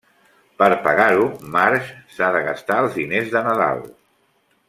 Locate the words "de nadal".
3.35-3.87